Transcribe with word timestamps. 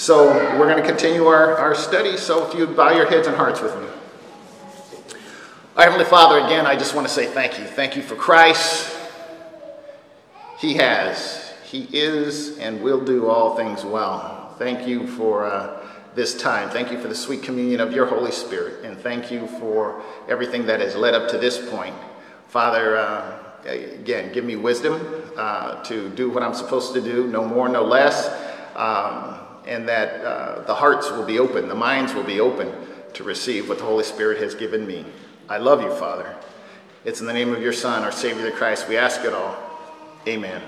So 0.00 0.32
we're 0.58 0.66
going 0.66 0.82
to 0.82 0.88
continue 0.88 1.26
our, 1.26 1.58
our 1.58 1.74
study. 1.74 2.16
So 2.16 2.48
if 2.48 2.54
you 2.54 2.66
bow 2.66 2.90
your 2.90 3.06
heads 3.06 3.26
and 3.26 3.36
hearts 3.36 3.60
with 3.60 3.78
me. 3.78 3.86
Our 5.76 5.84
Heavenly 5.84 6.06
Father, 6.06 6.38
again, 6.38 6.64
I 6.64 6.74
just 6.74 6.94
want 6.94 7.06
to 7.06 7.12
say 7.12 7.26
thank 7.26 7.58
you. 7.58 7.66
Thank 7.66 7.96
you 7.96 8.02
for 8.02 8.14
Christ. 8.14 8.96
He 10.58 10.72
has, 10.76 11.52
He 11.64 11.86
is, 11.92 12.56
and 12.56 12.82
will 12.82 13.04
do 13.04 13.28
all 13.28 13.56
things 13.56 13.84
well. 13.84 14.54
Thank 14.58 14.88
you 14.88 15.06
for 15.06 15.44
uh, 15.44 15.86
this 16.14 16.34
time. 16.34 16.70
Thank 16.70 16.90
you 16.90 16.98
for 16.98 17.08
the 17.08 17.14
sweet 17.14 17.42
communion 17.42 17.82
of 17.82 17.92
your 17.92 18.06
Holy 18.06 18.32
Spirit. 18.32 18.86
And 18.86 18.96
thank 18.96 19.30
you 19.30 19.48
for 19.48 20.02
everything 20.30 20.64
that 20.64 20.80
has 20.80 20.96
led 20.96 21.12
up 21.12 21.28
to 21.32 21.36
this 21.36 21.58
point. 21.70 21.94
Father, 22.48 22.96
uh, 22.96 23.38
again, 23.66 24.32
give 24.32 24.46
me 24.46 24.56
wisdom 24.56 24.98
uh, 25.36 25.84
to 25.84 26.08
do 26.08 26.30
what 26.30 26.42
I'm 26.42 26.54
supposed 26.54 26.94
to 26.94 27.02
do, 27.02 27.26
no 27.26 27.44
more, 27.44 27.68
no 27.68 27.84
less, 27.84 28.28
um, 28.76 29.39
and 29.66 29.88
that 29.88 30.24
uh, 30.24 30.62
the 30.62 30.74
hearts 30.74 31.10
will 31.10 31.24
be 31.24 31.38
open, 31.38 31.68
the 31.68 31.74
minds 31.74 32.14
will 32.14 32.24
be 32.24 32.40
open 32.40 32.72
to 33.14 33.24
receive 33.24 33.68
what 33.68 33.78
the 33.78 33.84
Holy 33.84 34.04
Spirit 34.04 34.38
has 34.38 34.54
given 34.54 34.86
me. 34.86 35.04
I 35.48 35.58
love 35.58 35.82
you, 35.82 35.92
Father. 35.94 36.36
It's 37.04 37.20
in 37.20 37.26
the 37.26 37.32
name 37.32 37.54
of 37.54 37.62
your 37.62 37.72
Son, 37.72 38.02
our 38.02 38.12
Savior, 38.12 38.44
the 38.44 38.50
Christ, 38.50 38.88
we 38.88 38.96
ask 38.96 39.24
it 39.24 39.32
all. 39.32 39.56
Amen. 40.28 40.62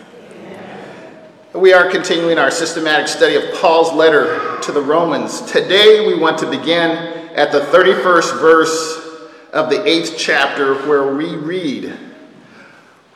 We 1.55 1.75
are 1.75 1.91
continuing 1.91 2.39
our 2.39 2.51
systematic 2.51 3.07
study 3.07 3.35
of 3.35 3.53
Paul's 3.55 3.93
letter 3.93 4.59
to 4.63 4.73
the 4.73 4.81
Romans. 4.81 5.43
Today 5.43 6.07
we 6.07 6.19
want 6.19 6.39
to 6.39 6.49
begin 6.49 6.91
at 7.37 7.53
the 7.53 7.61
31st 7.61 8.41
verse 8.41 9.29
of 9.53 9.69
the 9.69 9.77
8th 9.77 10.15
chapter 10.17 10.75
where 10.89 11.15
we 11.15 11.37
read, 11.37 11.93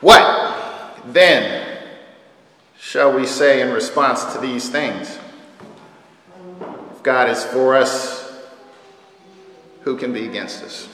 What 0.01 1.01
then 1.07 1.79
shall 2.77 3.11
we 3.11 3.25
say 3.25 3.61
in 3.61 3.73
response 3.73 4.23
to 4.33 4.39
these 4.39 4.69
things? 4.69 5.16
If 6.97 7.03
God 7.03 7.29
is 7.29 7.43
for 7.43 7.75
us, 7.75 8.27
who 9.81 9.97
can 9.97 10.13
be 10.13 10.25
against 10.25 10.63
us? 10.63 10.89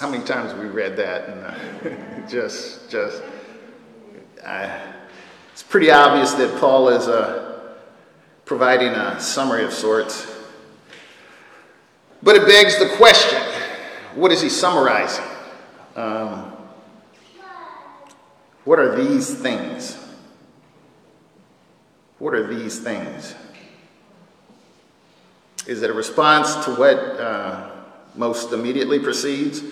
How 0.00 0.10
many 0.10 0.24
times 0.24 0.50
have 0.50 0.58
we 0.58 0.66
read 0.66 0.96
that 0.96 1.28
and 1.28 2.24
uh, 2.24 2.28
just, 2.28 2.90
just, 2.90 3.22
it's 5.52 5.62
pretty 5.62 5.92
obvious 5.92 6.32
that 6.32 6.58
Paul 6.58 6.88
is 6.88 7.06
uh, 7.06 7.76
providing 8.44 8.88
a 8.88 9.20
summary 9.20 9.62
of 9.62 9.72
sorts. 9.72 10.26
But 12.24 12.34
it 12.34 12.44
begs 12.44 12.76
the 12.80 12.88
question 12.96 13.40
what 14.16 14.32
is 14.32 14.42
he 14.42 14.48
summarizing? 14.48 15.24
Um, 15.94 16.56
what 18.64 18.80
are 18.80 18.96
these 18.96 19.32
things? 19.32 19.96
What 22.26 22.34
are 22.34 22.44
these 22.44 22.80
things? 22.80 23.36
Is 25.64 25.82
it 25.82 25.90
a 25.90 25.92
response 25.92 26.56
to 26.64 26.74
what 26.74 26.98
uh, 26.98 27.70
most 28.16 28.52
immediately 28.52 28.98
precedes? 28.98 29.62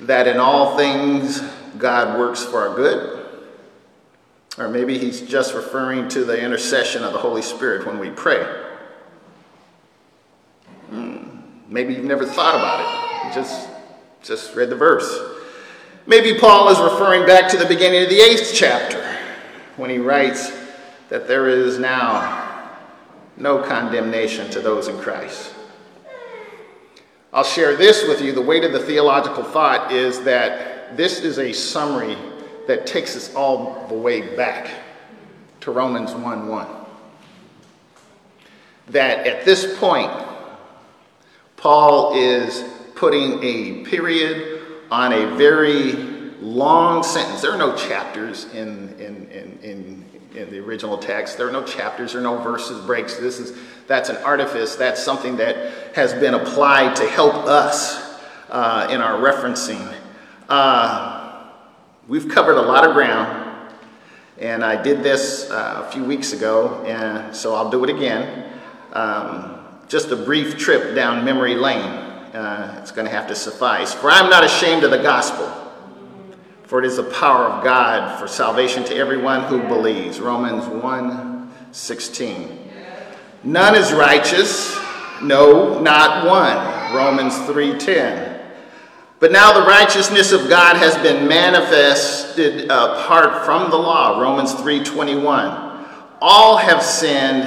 That 0.00 0.26
in 0.26 0.38
all 0.38 0.76
things 0.76 1.40
God 1.78 2.18
works 2.18 2.42
for 2.42 2.66
our 2.66 2.74
good? 2.74 3.24
Or 4.58 4.68
maybe 4.68 4.98
he's 4.98 5.20
just 5.20 5.54
referring 5.54 6.08
to 6.08 6.24
the 6.24 6.36
intercession 6.36 7.04
of 7.04 7.12
the 7.12 7.20
Holy 7.20 7.40
Spirit 7.40 7.86
when 7.86 8.00
we 8.00 8.10
pray. 8.10 8.42
Hmm. 10.90 11.38
Maybe 11.68 11.94
you've 11.94 12.04
never 12.04 12.26
thought 12.26 12.56
about 12.56 12.80
it. 12.80 13.28
You 13.28 13.34
just, 13.40 13.68
just 14.24 14.56
read 14.56 14.70
the 14.70 14.76
verse. 14.76 15.20
Maybe 16.04 16.36
Paul 16.36 16.68
is 16.68 16.80
referring 16.80 17.26
back 17.26 17.48
to 17.52 17.56
the 17.56 17.66
beginning 17.66 18.02
of 18.02 18.08
the 18.08 18.18
eighth 18.18 18.50
chapter 18.52 19.04
when 19.76 19.88
he 19.88 19.98
writes 19.98 20.65
that 21.08 21.28
there 21.28 21.48
is 21.48 21.78
now 21.78 22.70
no 23.36 23.62
condemnation 23.62 24.50
to 24.50 24.60
those 24.60 24.88
in 24.88 24.98
Christ. 24.98 25.52
I'll 27.32 27.44
share 27.44 27.76
this 27.76 28.08
with 28.08 28.22
you. 28.22 28.32
The 28.32 28.40
weight 28.40 28.64
of 28.64 28.72
the 28.72 28.80
theological 28.80 29.44
thought 29.44 29.92
is 29.92 30.22
that 30.22 30.96
this 30.96 31.20
is 31.20 31.38
a 31.38 31.52
summary 31.52 32.16
that 32.66 32.86
takes 32.86 33.16
us 33.16 33.34
all 33.34 33.86
the 33.88 33.94
way 33.94 34.34
back 34.36 34.70
to 35.60 35.70
Romans 35.70 36.14
1 36.14 36.48
1. 36.48 36.66
That 38.88 39.26
at 39.26 39.44
this 39.44 39.78
point, 39.78 40.12
Paul 41.56 42.14
is 42.14 42.64
putting 42.94 43.42
a 43.42 43.84
period 43.84 44.62
on 44.90 45.12
a 45.12 45.36
very 45.36 45.92
long 46.40 47.02
sentence. 47.02 47.42
There 47.42 47.52
are 47.52 47.58
no 47.58 47.76
chapters 47.76 48.46
in, 48.54 48.94
in, 48.98 49.28
in, 49.30 49.58
in, 49.62 50.04
in 50.36 50.50
the 50.50 50.58
original 50.58 50.98
text. 50.98 51.38
There 51.38 51.48
are 51.48 51.52
no 51.52 51.64
chapters, 51.64 52.12
there 52.12 52.20
are 52.20 52.24
no 52.24 52.38
verses, 52.38 52.84
breaks. 52.84 53.16
This 53.16 53.38
is 53.40 53.56
that's 53.86 54.08
an 54.08 54.16
artifice. 54.18 54.76
That's 54.76 55.02
something 55.02 55.36
that 55.36 55.94
has 55.94 56.12
been 56.12 56.34
applied 56.34 56.96
to 56.96 57.08
help 57.08 57.34
us 57.34 58.18
uh, 58.50 58.88
in 58.90 59.00
our 59.00 59.18
referencing. 59.18 59.94
Uh, 60.48 61.16
We've 62.08 62.28
covered 62.28 62.56
a 62.56 62.62
lot 62.62 62.86
of 62.86 62.94
ground, 62.94 63.72
and 64.38 64.64
I 64.64 64.80
did 64.80 65.02
this 65.02 65.50
uh, 65.50 65.82
a 65.84 65.90
few 65.90 66.04
weeks 66.04 66.32
ago, 66.32 66.84
and 66.86 67.34
so 67.34 67.56
I'll 67.56 67.68
do 67.68 67.82
it 67.82 67.90
again. 67.90 68.48
Um, 68.92 69.58
just 69.88 70.12
a 70.12 70.16
brief 70.16 70.56
trip 70.56 70.94
down 70.94 71.24
memory 71.24 71.56
lane. 71.56 71.82
Uh, 71.82 72.78
it's 72.80 72.92
going 72.92 73.06
to 73.06 73.10
have 73.10 73.26
to 73.26 73.34
suffice. 73.34 73.92
For 73.92 74.08
I'm 74.08 74.30
not 74.30 74.44
ashamed 74.44 74.84
of 74.84 74.92
the 74.92 75.02
gospel, 75.02 75.46
for 76.66 76.80
it 76.80 76.84
is 76.84 76.96
the 76.96 77.04
power 77.04 77.44
of 77.44 77.64
God 77.64 78.18
for 78.18 78.26
salvation 78.26 78.84
to 78.84 78.96
everyone 78.96 79.42
who 79.44 79.62
believes. 79.62 80.20
Romans 80.20 80.66
1 80.66 81.52
16. 81.72 82.70
None 83.44 83.74
is 83.74 83.92
righteous, 83.92 84.78
no, 85.22 85.80
not 85.80 86.26
one. 86.26 86.94
Romans 86.94 87.36
3 87.46 87.78
10. 87.78 88.36
But 89.18 89.32
now 89.32 89.52
the 89.58 89.66
righteousness 89.66 90.32
of 90.32 90.48
God 90.48 90.76
has 90.76 90.94
been 90.98 91.26
manifested 91.26 92.64
apart 92.64 93.46
from 93.46 93.70
the 93.70 93.76
law, 93.76 94.20
Romans 94.20 94.52
3:21. 94.52 95.86
All 96.20 96.58
have 96.58 96.82
sinned 96.82 97.46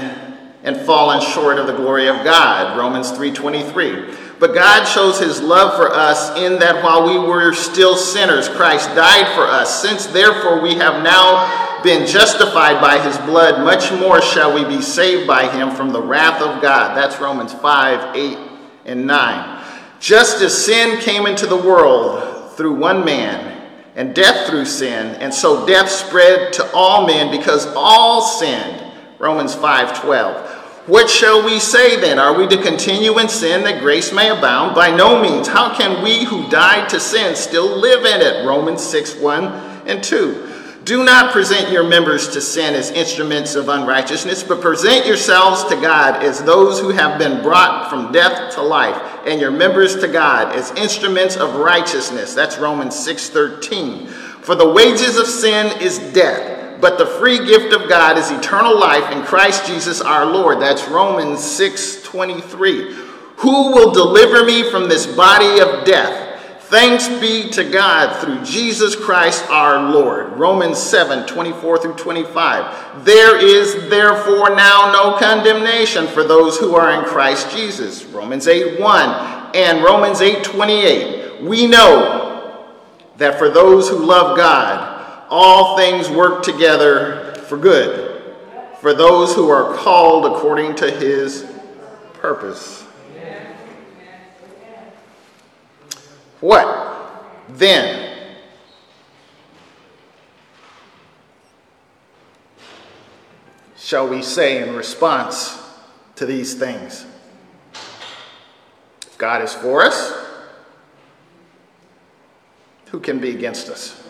and 0.63 0.77
fallen 0.77 1.21
short 1.21 1.59
of 1.59 1.67
the 1.67 1.73
glory 1.73 2.07
of 2.07 2.23
God, 2.23 2.75
Romans 2.77 3.11
3:23. 3.11 4.03
But 4.39 4.53
God 4.53 4.85
shows 4.85 5.19
his 5.19 5.41
love 5.41 5.75
for 5.75 5.93
us 5.93 6.37
in 6.37 6.59
that 6.59 6.81
while 6.83 7.05
we 7.05 7.19
were 7.19 7.53
still 7.53 7.97
sinners, 7.97 8.47
Christ 8.47 8.87
died 8.95 9.27
for 9.35 9.43
us. 9.43 9.81
Since 9.81 10.07
therefore 10.07 10.61
we 10.61 10.75
have 10.75 11.03
now 11.03 11.81
been 11.83 12.07
justified 12.07 12.79
by 12.81 12.99
his 12.99 13.17
blood, 13.19 13.63
much 13.65 13.91
more 13.91 14.21
shall 14.21 14.53
we 14.53 14.63
be 14.63 14.81
saved 14.81 15.27
by 15.27 15.47
him 15.47 15.71
from 15.71 15.91
the 15.91 16.01
wrath 16.01 16.41
of 16.41 16.61
God. 16.61 16.95
That's 16.95 17.19
Romans 17.19 17.53
5, 17.53 18.15
8, 18.15 18.37
and 18.85 19.05
9. 19.05 19.65
Just 19.99 20.41
as 20.41 20.65
sin 20.65 20.99
came 21.01 21.25
into 21.25 21.45
the 21.45 21.57
world 21.57 22.53
through 22.53 22.75
one 22.75 23.03
man, 23.03 23.57
and 23.95 24.15
death 24.15 24.47
through 24.47 24.63
sin, 24.63 25.15
and 25.15 25.33
so 25.33 25.65
death 25.65 25.89
spread 25.89 26.53
to 26.53 26.71
all 26.73 27.05
men 27.05 27.29
because 27.29 27.67
all 27.75 28.21
sinned. 28.21 28.81
Romans 29.17 29.53
5:12. 29.53 30.48
What 30.85 31.09
shall 31.09 31.45
we 31.45 31.59
say 31.59 31.99
then? 31.99 32.17
Are 32.17 32.33
we 32.33 32.47
to 32.47 32.61
continue 32.61 33.19
in 33.19 33.29
sin 33.29 33.63
that 33.63 33.81
grace 33.81 34.11
may 34.11 34.29
abound? 34.29 34.75
By 34.75 34.95
no 34.95 35.21
means. 35.21 35.47
How 35.47 35.75
can 35.75 36.03
we 36.03 36.23
who 36.23 36.49
died 36.49 36.89
to 36.89 36.99
sin 36.99 37.35
still 37.35 37.77
live 37.77 38.05
in 38.05 38.21
it? 38.21 38.45
Romans 38.45 38.83
6 38.83 39.15
1 39.15 39.43
and 39.87 40.03
2. 40.03 40.49
Do 40.89 41.03
not 41.03 41.31
present 41.33 41.71
your 41.71 41.83
members 41.83 42.29
to 42.29 42.41
sin 42.41 42.73
as 42.73 42.89
instruments 42.89 43.53
of 43.53 43.69
unrighteousness, 43.69 44.41
but 44.41 44.59
present 44.59 45.05
yourselves 45.05 45.63
to 45.65 45.75
God 45.75 46.23
as 46.23 46.41
those 46.43 46.79
who 46.79 46.89
have 46.89 47.19
been 47.19 47.43
brought 47.43 47.91
from 47.91 48.11
death 48.11 48.55
to 48.55 48.63
life, 48.63 48.99
and 49.27 49.39
your 49.39 49.51
members 49.51 49.97
to 49.97 50.07
God 50.07 50.55
as 50.55 50.71
instruments 50.71 51.35
of 51.35 51.57
righteousness. 51.57 52.33
That's 52.33 52.57
Romans 52.57 52.95
6:13. 52.95 54.07
For 54.41 54.55
the 54.55 54.67
wages 54.67 55.17
of 55.17 55.27
sin 55.27 55.79
is 55.79 55.99
death, 55.99 56.58
but 56.79 56.97
the 56.97 57.05
free 57.05 57.45
gift 57.45 57.73
of 57.73 57.89
God 57.89 58.17
is 58.17 58.31
eternal 58.31 58.79
life 58.79 59.11
in 59.11 59.23
Christ 59.23 59.65
Jesus 59.65 60.01
our 60.01 60.25
Lord. 60.25 60.59
That's 60.59 60.87
Romans 60.87 61.43
6:23. 61.43 62.95
Who 63.37 63.71
will 63.71 63.91
deliver 63.91 64.43
me 64.43 64.63
from 64.63 64.89
this 64.89 65.05
body 65.05 65.59
of 65.59 65.85
death? 65.85 66.27
Thanks 66.69 67.07
be 67.19 67.49
to 67.49 67.63
God 67.63 68.21
through 68.21 68.43
Jesus 68.43 68.95
Christ 68.95 69.43
our 69.49 69.89
Lord. 69.89 70.37
Romans 70.37 70.77
7 70.77 71.25
24 71.25 71.79
through 71.79 71.93
25. 71.93 73.03
There 73.03 73.43
is 73.43 73.89
therefore 73.89 74.55
now 74.55 74.91
no 74.91 75.17
condemnation 75.17 76.05
for 76.07 76.23
those 76.23 76.57
who 76.57 76.75
are 76.75 76.91
in 76.91 77.05
Christ 77.05 77.49
Jesus. 77.49 78.03
Romans 78.05 78.47
8 78.47 78.79
1 78.79 79.55
and 79.55 79.83
Romans 79.83 80.21
8 80.21 80.43
28. 80.43 81.41
We 81.41 81.65
know 81.65 82.75
that 83.17 83.39
for 83.39 83.49
those 83.49 83.89
who 83.89 83.97
love 83.97 84.37
God, 84.37 84.98
all 85.29 85.77
things 85.77 86.09
work 86.09 86.43
together 86.43 87.35
for 87.47 87.57
good, 87.57 88.35
for 88.79 88.93
those 88.93 89.35
who 89.35 89.49
are 89.49 89.75
called 89.75 90.25
according 90.25 90.75
to 90.75 90.89
his 90.91 91.45
purpose. 92.13 92.83
What 96.39 97.27
then? 97.49 98.09
shall 103.89 104.07
we 104.07 104.21
say 104.21 104.61
in 104.61 104.75
response 104.75 105.59
to 106.15 106.23
these 106.23 106.53
things? 106.53 107.07
If 109.01 109.17
God 109.17 109.41
is 109.41 109.51
for 109.51 109.81
us, 109.81 110.13
who 112.91 112.99
can 112.99 113.17
be 113.17 113.31
against 113.31 113.67
us? 113.67 114.08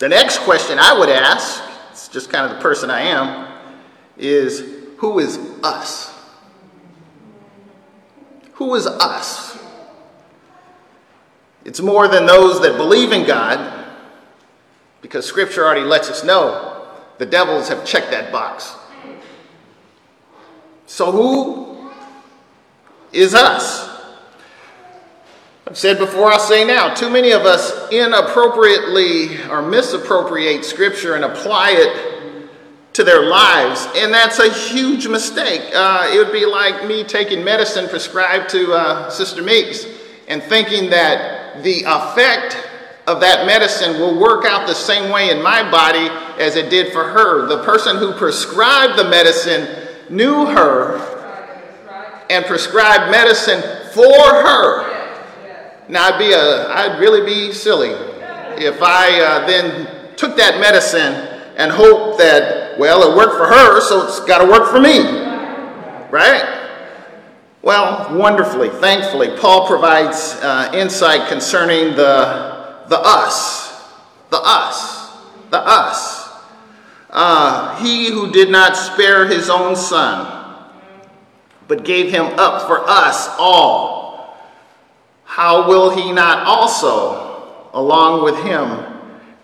The 0.00 0.08
next 0.08 0.38
question 0.38 0.78
I 0.78 0.98
would 0.98 1.10
ask, 1.10 1.62
it's 1.90 2.08
just 2.08 2.30
kind 2.30 2.50
of 2.50 2.56
the 2.56 2.62
person 2.62 2.90
I 2.90 3.02
am, 3.02 3.52
is 4.16 4.64
who 4.96 5.18
is 5.18 5.38
us? 5.62 6.18
Who 8.54 8.74
is 8.76 8.86
us? 8.86 9.58
It's 11.66 11.82
more 11.82 12.08
than 12.08 12.24
those 12.24 12.62
that 12.62 12.78
believe 12.78 13.12
in 13.12 13.26
God, 13.26 13.88
because 15.02 15.26
Scripture 15.26 15.66
already 15.66 15.84
lets 15.84 16.08
us 16.08 16.24
know 16.24 16.88
the 17.18 17.26
devils 17.26 17.68
have 17.68 17.84
checked 17.84 18.10
that 18.10 18.32
box. 18.32 18.74
So, 20.86 21.12
who 21.12 21.90
is 23.12 23.34
us? 23.34 23.89
I've 25.70 25.78
said 25.78 25.98
before, 25.98 26.32
I'll 26.32 26.40
say 26.40 26.64
now, 26.64 26.92
too 26.92 27.08
many 27.08 27.30
of 27.30 27.42
us 27.42 27.92
inappropriately 27.92 29.40
or 29.44 29.62
misappropriate 29.62 30.64
Scripture 30.64 31.14
and 31.14 31.24
apply 31.24 31.70
it 31.74 32.50
to 32.94 33.04
their 33.04 33.22
lives, 33.22 33.86
and 33.94 34.12
that's 34.12 34.40
a 34.40 34.52
huge 34.52 35.06
mistake. 35.06 35.62
Uh, 35.72 36.10
it 36.12 36.18
would 36.18 36.32
be 36.32 36.44
like 36.44 36.88
me 36.88 37.04
taking 37.04 37.44
medicine 37.44 37.88
prescribed 37.88 38.50
to 38.50 38.72
uh, 38.72 39.10
Sister 39.10 39.42
Meeks 39.42 39.86
and 40.26 40.42
thinking 40.42 40.90
that 40.90 41.62
the 41.62 41.84
effect 41.86 42.56
of 43.06 43.20
that 43.20 43.46
medicine 43.46 44.00
will 44.00 44.18
work 44.18 44.44
out 44.44 44.66
the 44.66 44.74
same 44.74 45.12
way 45.12 45.30
in 45.30 45.40
my 45.40 45.62
body 45.70 46.08
as 46.42 46.56
it 46.56 46.68
did 46.68 46.92
for 46.92 47.04
her. 47.04 47.46
The 47.46 47.62
person 47.62 47.96
who 47.96 48.12
prescribed 48.14 48.98
the 48.98 49.08
medicine 49.08 49.68
knew 50.08 50.46
her 50.46 50.98
and 52.28 52.44
prescribed 52.44 53.12
medicine 53.12 53.62
for 53.92 54.02
her. 54.02 54.89
Now 55.90 56.14
I'd 56.14 56.18
be 56.18 56.32
a, 56.32 56.68
I'd 56.68 57.00
really 57.00 57.24
be 57.24 57.52
silly 57.52 57.90
if 58.62 58.82
I 58.82 59.20
uh, 59.20 59.46
then 59.46 60.16
took 60.16 60.36
that 60.36 60.60
medicine 60.60 61.14
and 61.56 61.72
hoped 61.72 62.18
that, 62.18 62.78
well, 62.78 63.10
it 63.10 63.16
worked 63.16 63.36
for 63.36 63.46
her, 63.46 63.80
so 63.80 64.06
it's 64.06 64.20
got 64.20 64.38
to 64.38 64.50
work 64.50 64.70
for 64.70 64.80
me, 64.80 65.00
right? 66.10 66.58
Well, 67.62 68.16
wonderfully, 68.16 68.68
thankfully, 68.68 69.36
Paul 69.36 69.66
provides 69.66 70.36
uh, 70.40 70.70
insight 70.74 71.28
concerning 71.28 71.96
the 71.96 72.60
the 72.88 72.98
us, 72.98 73.84
the 74.30 74.40
us, 74.42 75.16
the 75.50 75.58
us. 75.58 76.28
Uh, 77.08 77.76
he 77.82 78.10
who 78.10 78.32
did 78.32 78.50
not 78.50 78.76
spare 78.76 79.26
his 79.26 79.48
own 79.48 79.76
son, 79.76 80.56
but 81.68 81.84
gave 81.84 82.10
him 82.10 82.26
up 82.38 82.66
for 82.66 82.82
us 82.88 83.28
all, 83.38 83.89
how 85.30 85.68
will 85.68 85.90
he 85.90 86.10
not 86.10 86.44
also, 86.44 87.70
along 87.72 88.24
with 88.24 88.36
him, 88.42 88.84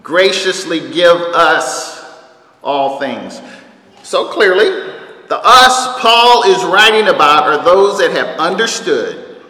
graciously 0.02 0.80
give 0.92 1.16
us 1.16 2.04
all 2.60 2.98
things? 2.98 3.40
So 4.02 4.26
clearly, 4.26 4.64
the 5.28 5.38
us 5.40 6.00
Paul 6.00 6.42
is 6.42 6.64
writing 6.64 7.06
about 7.06 7.44
are 7.44 7.64
those 7.64 8.00
that 8.00 8.10
have 8.10 8.36
understood, 8.36 9.40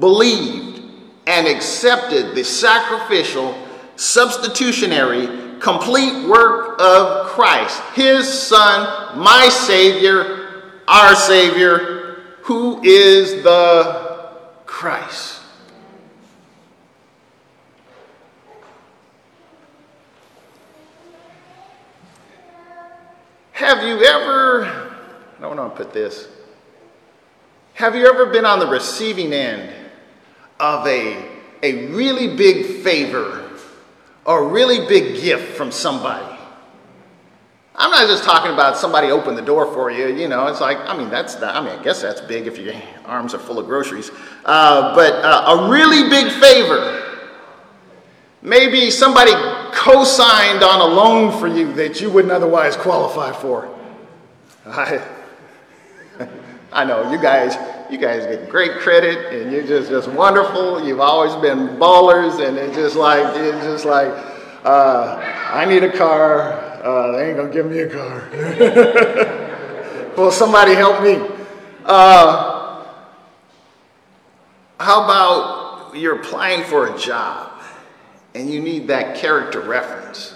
believed, 0.00 0.82
and 1.28 1.46
accepted 1.46 2.34
the 2.34 2.42
sacrificial, 2.42 3.56
substitutionary, 3.94 5.60
complete 5.60 6.28
work 6.28 6.80
of 6.80 7.28
Christ, 7.28 7.80
his 7.94 8.28
Son, 8.28 9.16
my 9.16 9.48
Savior, 9.48 10.72
our 10.88 11.14
Savior, 11.14 12.24
who 12.42 12.82
is 12.82 13.44
the 13.44 14.34
Christ. 14.66 15.35
Have 23.56 23.82
you 23.82 24.04
ever, 24.04 24.66
I 24.66 25.40
don't 25.40 25.56
want 25.56 25.74
to 25.74 25.82
put 25.82 25.94
this, 25.94 26.28
have 27.72 27.96
you 27.96 28.06
ever 28.06 28.26
been 28.26 28.44
on 28.44 28.58
the 28.58 28.66
receiving 28.66 29.32
end 29.32 29.72
of 30.60 30.86
a, 30.86 31.26
a 31.62 31.86
really 31.86 32.36
big 32.36 32.82
favor 32.82 33.50
or 34.26 34.44
a 34.44 34.46
really 34.48 34.86
big 34.86 35.22
gift 35.22 35.56
from 35.56 35.72
somebody. 35.72 36.36
I'm 37.74 37.90
not 37.90 38.08
just 38.08 38.24
talking 38.24 38.52
about 38.52 38.76
somebody 38.76 39.10
open 39.10 39.34
the 39.34 39.42
door 39.42 39.72
for 39.72 39.90
you. 39.90 40.08
You 40.08 40.28
know, 40.28 40.48
it's 40.48 40.60
like, 40.60 40.76
I 40.80 40.94
mean, 40.94 41.08
that's, 41.08 41.36
I 41.36 41.60
mean, 41.60 41.78
I 41.78 41.82
guess 41.82 42.02
that's 42.02 42.20
big 42.20 42.46
if 42.46 42.58
your 42.58 42.74
arms 43.06 43.32
are 43.32 43.38
full 43.38 43.58
of 43.58 43.64
groceries. 43.64 44.10
Uh, 44.44 44.94
but 44.94 45.12
uh, 45.24 45.60
a 45.60 45.70
really 45.70 46.10
big 46.10 46.30
favor. 46.40 47.05
Maybe 48.46 48.92
somebody 48.92 49.32
co 49.72 50.04
signed 50.04 50.62
on 50.62 50.80
a 50.80 50.84
loan 50.84 51.36
for 51.36 51.48
you 51.48 51.72
that 51.72 52.00
you 52.00 52.08
wouldn't 52.08 52.32
otherwise 52.32 52.76
qualify 52.76 53.32
for. 53.32 53.68
I, 54.64 55.04
I 56.72 56.84
know, 56.84 57.10
you 57.10 57.18
guys, 57.18 57.56
you 57.90 57.98
guys 57.98 58.24
get 58.24 58.48
great 58.48 58.78
credit 58.78 59.34
and 59.34 59.50
you're 59.50 59.66
just, 59.66 59.90
just 59.90 60.06
wonderful. 60.06 60.86
You've 60.86 61.00
always 61.00 61.34
been 61.42 61.76
ballers 61.76 62.40
and 62.46 62.56
it's 62.56 62.76
just 62.76 62.94
like, 62.94 63.36
it's 63.36 63.64
just 63.64 63.84
like, 63.84 64.12
uh, 64.64 65.16
I 65.52 65.64
need 65.64 65.82
a 65.82 65.90
car. 65.90 66.52
Uh, 66.84 67.16
they 67.16 67.30
ain't 67.30 67.36
gonna 67.36 67.52
give 67.52 67.66
me 67.66 67.80
a 67.80 67.90
car. 67.90 68.28
well, 70.16 70.30
somebody 70.30 70.74
help 70.74 71.02
me. 71.02 71.20
Uh, 71.84 72.84
how 74.78 75.02
about 75.02 75.96
you're 75.96 76.20
applying 76.20 76.62
for 76.62 76.94
a 76.94 76.96
job 76.96 77.55
and 78.36 78.52
you 78.52 78.60
need 78.60 78.86
that 78.88 79.16
character 79.16 79.60
reference 79.60 80.34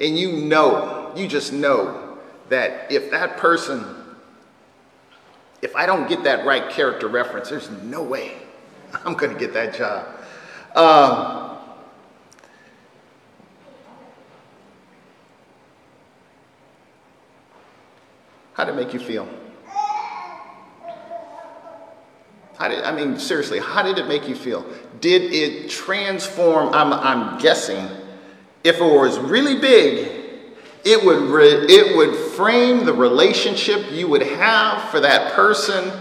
and 0.00 0.18
you 0.18 0.32
know, 0.32 1.12
you 1.16 1.26
just 1.26 1.52
know 1.52 2.18
that 2.48 2.90
if 2.90 3.10
that 3.10 3.36
person 3.38 3.96
if 5.62 5.74
I 5.74 5.86
don't 5.86 6.08
get 6.08 6.24
that 6.24 6.46
right 6.46 6.68
character 6.70 7.08
reference, 7.08 7.48
there's 7.48 7.70
no 7.70 8.02
way 8.02 8.34
I'm 9.04 9.14
going 9.14 9.32
to 9.32 9.38
get 9.38 9.52
that 9.54 9.74
job. 9.74 10.06
Um, 10.76 11.58
how 18.52 18.64
did 18.64 18.72
it 18.72 18.76
make 18.76 18.92
you 18.92 19.00
feel? 19.00 19.28
How 22.58 22.68
did, 22.68 22.84
I 22.84 22.92
mean, 22.92 23.18
seriously, 23.18 23.58
how 23.58 23.82
did 23.82 23.98
it 23.98 24.06
make 24.06 24.28
you 24.28 24.34
feel? 24.34 24.64
Did 25.00 25.32
it 25.32 25.70
transform? 25.70 26.74
I'm, 26.74 26.92
I'm 26.92 27.38
guessing 27.38 27.88
if 28.64 28.80
it 28.80 28.82
was 28.82 29.18
really 29.18 29.60
big, 29.60 30.10
it 30.84 31.04
would, 31.04 31.22
re- 31.22 31.66
it 31.68 31.96
would 31.96 32.14
frame 32.32 32.84
the 32.84 32.92
relationship 32.92 33.92
you 33.92 34.08
would 34.08 34.22
have 34.22 34.88
for 34.90 35.00
that 35.00 35.32
person 35.32 35.92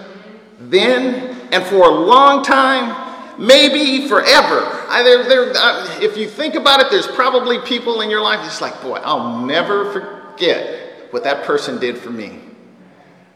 then 0.60 1.36
and 1.52 1.64
for 1.66 1.88
a 1.88 1.92
long 1.92 2.44
time, 2.44 3.40
maybe 3.40 4.08
forever. 4.08 4.62
I, 4.88 5.04
there, 5.04 5.24
there, 5.24 5.54
uh, 5.56 6.00
if 6.02 6.18
you 6.18 6.28
think 6.28 6.56
about 6.56 6.80
it, 6.80 6.88
there's 6.90 7.08
probably 7.08 7.60
people 7.60 8.02
in 8.02 8.10
your 8.10 8.22
life 8.22 8.40
that's 8.42 8.62
like, 8.62 8.82
boy, 8.82 9.00
I'll 9.04 9.46
never 9.46 9.92
forget 9.92 11.12
what 11.12 11.24
that 11.24 11.44
person 11.46 11.80
did 11.80 11.98
for 11.98 12.10
me. 12.10 12.40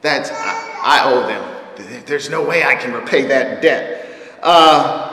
That's, 0.02 0.32
I, 0.32 0.80
I 0.84 1.14
owe 1.14 1.28
them. 1.28 2.06
There's 2.06 2.30
no 2.30 2.44
way 2.44 2.64
I 2.64 2.76
can 2.76 2.94
repay 2.94 3.28
that 3.28 3.62
debt. 3.62 4.08
Uh, 4.42 5.09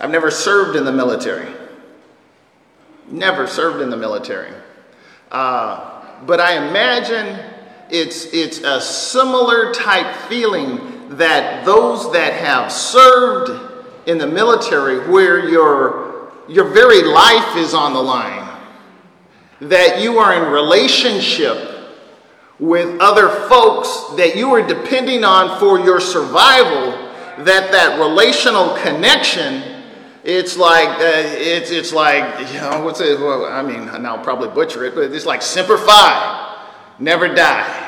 I've 0.00 0.10
never 0.10 0.30
served 0.30 0.76
in 0.76 0.84
the 0.84 0.92
military 0.92 1.48
never 3.10 3.46
served 3.46 3.80
in 3.80 3.90
the 3.90 3.96
military. 3.96 4.52
Uh, 5.30 6.02
but 6.26 6.40
I 6.40 6.68
imagine 6.68 7.38
it's, 7.90 8.26
it's 8.32 8.58
a 8.58 8.80
similar 8.80 9.72
type 9.72 10.14
feeling 10.28 11.16
that 11.16 11.64
those 11.64 12.12
that 12.12 12.34
have 12.34 12.70
served 12.70 13.86
in 14.06 14.18
the 14.18 14.26
military, 14.26 15.08
where 15.10 15.48
your, 15.48 16.32
your 16.48 16.64
very 16.64 17.02
life 17.02 17.56
is 17.56 17.74
on 17.74 17.92
the 17.92 18.00
line, 18.00 18.46
that 19.60 20.00
you 20.00 20.18
are 20.18 20.34
in 20.34 20.52
relationship 20.52 21.76
with 22.58 23.00
other 23.00 23.28
folks 23.48 24.16
that 24.16 24.34
you 24.34 24.52
are 24.52 24.66
depending 24.66 25.24
on 25.24 25.60
for 25.60 25.78
your 25.78 26.00
survival, 26.00 26.92
that 27.44 27.70
that 27.70 27.98
relational 28.00 28.76
connection 28.78 29.77
it's 30.24 30.56
like 30.56 30.88
uh, 30.88 31.02
it's 31.02 31.70
it's 31.70 31.92
like 31.92 32.52
you 32.52 32.60
know 32.60 32.82
what's 32.84 33.00
it? 33.00 33.18
Well, 33.18 33.44
I 33.44 33.62
mean, 33.62 33.88
I'll 34.04 34.22
probably 34.22 34.48
butcher 34.48 34.84
it, 34.84 34.94
but 34.94 35.12
it's 35.12 35.26
like 35.26 35.42
semper 35.42 35.78
fi, 35.78 36.66
never 36.98 37.32
die. 37.32 37.84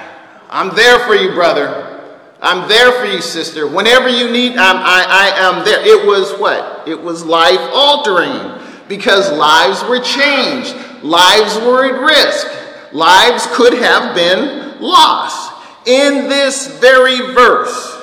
I'm 0.49 0.75
there 0.75 0.99
for 1.00 1.14
you, 1.14 1.32
brother. 1.32 1.99
I'm 2.42 2.68
there 2.68 2.92
for 2.92 3.04
you, 3.04 3.20
sister. 3.20 3.68
Whenever 3.68 4.08
you 4.08 4.30
need, 4.30 4.52
I'm, 4.52 4.76
I, 4.76 5.04
I 5.08 5.58
am 5.58 5.64
there. 5.64 5.80
It 5.87 6.06
was 6.06 6.32
what? 6.40 6.88
It 6.88 7.00
was 7.00 7.25
life 7.25 7.60
altering 7.72 8.58
because 8.88 9.30
lives 9.30 9.84
were 9.84 10.00
changed. 10.00 10.75
lives 11.04 11.56
were 11.58 11.84
at 11.84 12.00
risk. 12.00 12.46
Lives 12.92 13.46
could 13.52 13.75
have 13.75 14.14
been 14.14 14.80
lost. 14.80 15.52
In 15.87 16.28
this 16.28 16.78
very 16.80 17.18
verse, 17.34 18.02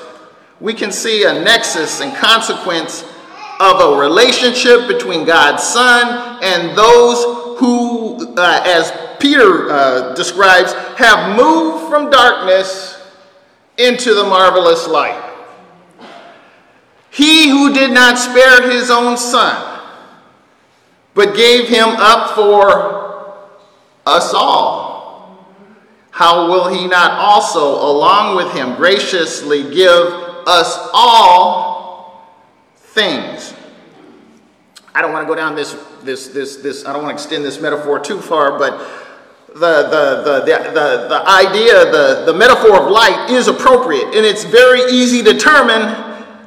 we 0.60 0.72
can 0.72 0.92
see 0.92 1.24
a 1.24 1.32
nexus 1.32 2.00
and 2.00 2.14
consequence 2.16 3.04
of 3.60 3.80
a 3.80 4.00
relationship 4.00 4.86
between 4.86 5.24
God's 5.24 5.62
Son 5.62 6.38
and 6.42 6.76
those 6.76 7.58
who, 7.58 8.34
uh, 8.36 8.62
as 8.64 8.92
Peter 9.18 9.70
uh, 9.70 10.14
describes, 10.14 10.72
have 10.96 11.36
moved 11.36 11.88
from 11.88 12.10
darkness 12.10 13.00
into 13.76 14.14
the 14.14 14.24
marvelous 14.24 14.86
light. 14.86 15.24
He 17.10 17.48
who 17.48 17.72
did 17.72 17.90
not 17.90 18.18
spare 18.18 18.70
his 18.70 18.90
own 18.90 19.16
son, 19.16 19.80
but 21.14 21.34
gave 21.34 21.68
him 21.68 21.88
up 21.88 22.34
for 22.36 23.48
us 24.06 24.32
all, 24.34 25.46
how 26.10 26.48
will 26.48 26.68
he 26.68 26.86
not 26.86 27.12
also, 27.12 27.60
along 27.60 28.36
with 28.36 28.52
him, 28.52 28.74
graciously 28.76 29.62
give 29.62 30.06
us 30.46 30.90
all 30.92 31.77
things? 32.98 33.54
I 34.92 35.02
don't 35.02 35.12
want 35.12 35.22
to 35.22 35.32
go 35.32 35.36
down 35.36 35.54
this, 35.54 35.74
this, 36.02 36.28
this, 36.28 36.56
this, 36.56 36.84
I 36.84 36.92
don't 36.92 37.04
want 37.04 37.16
to 37.16 37.22
extend 37.22 37.44
this 37.44 37.60
metaphor 37.60 38.00
too 38.00 38.20
far, 38.20 38.58
but 38.58 38.78
the, 39.54 39.54
the, 39.60 40.22
the, 40.24 40.40
the, 40.40 40.70
the, 40.72 41.08
the 41.08 41.28
idea, 41.28 41.84
the, 41.92 42.24
the 42.26 42.34
metaphor 42.34 42.82
of 42.82 42.90
light 42.90 43.30
is 43.30 43.46
appropriate, 43.46 44.06
and 44.06 44.26
it's 44.26 44.42
very 44.42 44.82
easy 44.90 45.22
to 45.22 45.32
determine 45.32 45.82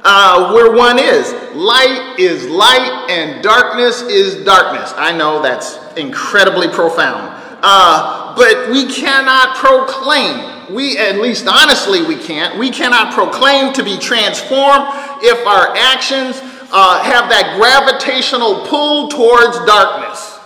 uh, 0.04 0.52
where 0.52 0.76
one 0.76 0.98
is. 0.98 1.32
Light 1.54 2.16
is 2.18 2.46
light 2.48 3.06
and 3.08 3.42
darkness 3.42 4.02
is 4.02 4.44
darkness. 4.44 4.92
I 4.96 5.16
know 5.16 5.40
that's 5.40 5.78
incredibly 5.96 6.68
profound. 6.68 7.32
Uh, 7.62 8.34
but 8.36 8.70
we 8.70 8.92
cannot 8.92 9.56
proclaim, 9.56 10.51
we 10.74 10.98
at 10.98 11.16
least 11.16 11.46
honestly 11.46 12.02
we 12.02 12.16
can't, 12.16 12.58
we 12.58 12.70
cannot 12.70 13.12
proclaim 13.12 13.72
to 13.74 13.82
be 13.82 13.98
transformed 13.98 14.86
if 15.22 15.46
our 15.46 15.76
actions 15.76 16.40
uh, 16.72 17.02
have 17.02 17.28
that 17.28 17.56
gravitational 17.58 18.66
pull 18.66 19.08
towards 19.08 19.58
darkness. 19.66 20.38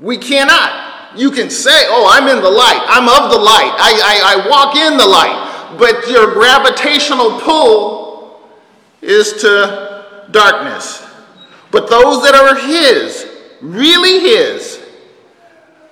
We 0.00 0.18
cannot. 0.18 1.18
You 1.18 1.30
can 1.30 1.50
say, 1.50 1.86
oh, 1.88 2.08
I'm 2.10 2.26
in 2.28 2.42
the 2.42 2.50
light, 2.50 2.82
I'm 2.88 3.08
of 3.08 3.30
the 3.30 3.38
light, 3.38 3.72
I, 3.78 3.92
I, 4.02 4.44
I 4.44 4.48
walk 4.48 4.76
in 4.76 4.96
the 4.96 5.06
light 5.06 5.50
but 5.78 6.08
your 6.08 6.32
gravitational 6.32 7.40
pull 7.40 8.40
is 9.00 9.32
to 9.34 10.26
darkness. 10.30 11.06
But 11.70 11.88
those 11.88 12.22
that 12.22 12.34
are 12.34 12.54
His, 12.54 13.26
really 13.60 14.20
His, 14.20 14.81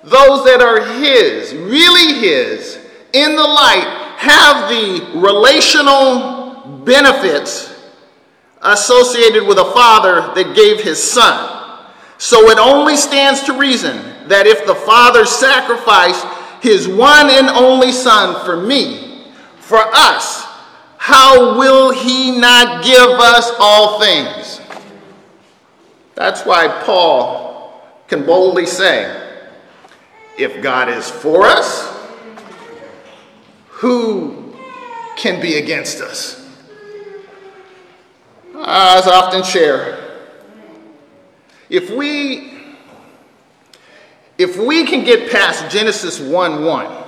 those 0.03 0.45
that 0.45 0.61
are 0.61 0.81
His, 0.99 1.53
really 1.53 2.19
His, 2.19 2.77
in 3.13 3.35
the 3.35 3.43
light, 3.43 4.01
have 4.17 4.69
the 4.69 5.19
relational 5.19 6.81
benefits 6.85 7.71
associated 8.61 9.47
with 9.47 9.57
a 9.57 9.71
father 9.73 10.33
that 10.35 10.55
gave 10.55 10.81
his 10.81 11.01
son. 11.01 11.87
So 12.17 12.49
it 12.51 12.59
only 12.59 12.95
stands 12.95 13.43
to 13.43 13.57
reason 13.57 13.97
that 14.27 14.45
if 14.45 14.65
the 14.65 14.75
father 14.75 15.25
sacrificed 15.25 16.25
his 16.61 16.87
one 16.87 17.29
and 17.31 17.49
only 17.49 17.91
son 17.91 18.45
for 18.45 18.55
me, 18.55 19.25
for 19.57 19.79
us, 19.79 20.45
how 20.97 21.57
will 21.57 21.91
he 21.91 22.37
not 22.37 22.83
give 22.83 23.09
us 23.09 23.51
all 23.59 23.99
things? 23.99 24.61
That's 26.13 26.45
why 26.45 26.67
Paul 26.85 27.81
can 28.07 28.23
boldly 28.25 28.67
say, 28.67 29.30
if 30.37 30.61
God 30.61 30.89
is 30.89 31.09
for 31.09 31.45
us, 31.45 31.87
who 33.67 34.53
can 35.15 35.41
be 35.41 35.57
against 35.57 36.01
us? 36.01 36.37
Ah, 38.55 38.99
as 38.99 39.07
I 39.07 39.15
often 39.15 39.43
share, 39.43 39.97
if 41.69 41.89
we 41.89 42.51
if 44.37 44.57
we 44.57 44.85
can 44.85 45.03
get 45.03 45.31
past 45.31 45.71
Genesis 45.71 46.19
1 46.19 46.63
1, 46.63 47.03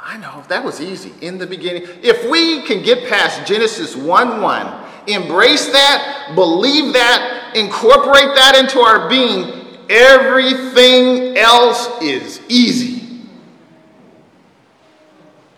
I 0.00 0.16
know, 0.16 0.44
that 0.48 0.64
was 0.64 0.80
easy 0.80 1.12
in 1.20 1.38
the 1.38 1.46
beginning. 1.46 1.82
If 2.02 2.30
we 2.30 2.62
can 2.62 2.82
get 2.82 3.08
past 3.08 3.46
Genesis 3.46 3.96
1 3.96 4.40
1, 4.40 4.84
embrace 5.08 5.66
that, 5.72 6.32
believe 6.34 6.92
that, 6.94 7.37
incorporate 7.56 8.34
that 8.34 8.56
into 8.56 8.80
our 8.80 9.08
being, 9.08 9.78
everything 9.88 11.36
else 11.36 12.02
is 12.02 12.40
easy. 12.48 13.22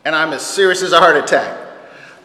And 0.05 0.15
I'm 0.15 0.33
as 0.33 0.45
serious 0.45 0.83
as 0.83 0.93
a 0.93 0.99
heart 0.99 1.17
attack. 1.17 1.59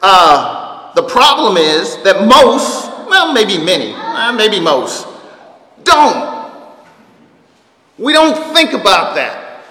Uh, 0.01 0.93
the 0.93 1.03
problem 1.03 1.57
is 1.57 1.97
that 2.03 2.27
most, 2.27 2.89
well, 3.09 3.33
maybe 3.33 3.57
many, 3.57 3.93
uh, 3.93 4.31
maybe 4.31 4.59
most, 4.59 5.07
don't. 5.83 6.35
We 7.97 8.13
don't 8.13 8.53
think 8.53 8.73
about 8.73 9.15
that. 9.15 9.63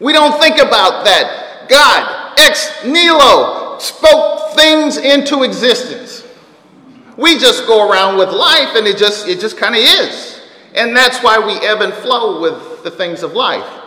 We 0.00 0.12
don't 0.12 0.38
think 0.40 0.58
about 0.58 1.04
that 1.04 1.44
God, 1.68 2.34
ex 2.38 2.84
nihilo, 2.84 3.78
spoke 3.78 4.54
things 4.54 4.96
into 4.96 5.42
existence. 5.42 6.13
We 7.16 7.38
just 7.38 7.66
go 7.66 7.88
around 7.88 8.18
with 8.18 8.30
life 8.30 8.74
and 8.76 8.86
it 8.86 8.96
just 8.96 9.28
it 9.28 9.40
just 9.40 9.56
kind 9.56 9.74
of 9.74 9.80
is. 9.80 10.40
And 10.74 10.96
that's 10.96 11.22
why 11.22 11.38
we 11.38 11.52
ebb 11.66 11.80
and 11.80 11.92
flow 11.94 12.40
with 12.40 12.82
the 12.82 12.90
things 12.90 13.22
of 13.22 13.32
life. 13.32 13.82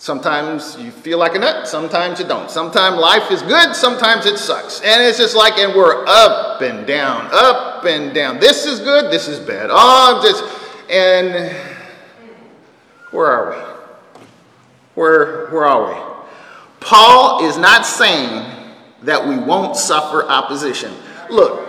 Sometimes 0.00 0.76
you 0.78 0.92
feel 0.92 1.18
like 1.18 1.34
a 1.34 1.40
nut, 1.40 1.66
sometimes 1.66 2.20
you 2.20 2.26
don't. 2.26 2.48
Sometimes 2.48 2.96
life 2.98 3.32
is 3.32 3.42
good, 3.42 3.74
sometimes 3.74 4.26
it 4.26 4.38
sucks. 4.38 4.80
And 4.80 5.02
it's 5.02 5.18
just 5.18 5.34
like, 5.34 5.58
and 5.58 5.74
we're 5.74 6.04
up 6.06 6.62
and 6.62 6.86
down, 6.86 7.28
up 7.32 7.84
and 7.84 8.14
down. 8.14 8.38
This 8.38 8.64
is 8.64 8.78
good, 8.78 9.12
this 9.12 9.26
is 9.26 9.40
bad. 9.40 9.70
Oh, 9.72 10.20
just, 10.22 10.44
and 10.88 11.52
where 13.10 13.26
are 13.26 13.50
we? 13.50 14.20
Where, 14.94 15.48
where 15.48 15.64
are 15.64 15.92
we? 15.92 16.24
Paul 16.78 17.44
is 17.48 17.56
not 17.56 17.84
saying 17.84 18.72
that 19.02 19.26
we 19.26 19.36
won't 19.36 19.76
suffer 19.76 20.24
opposition. 20.24 20.92
Look, 21.28 21.67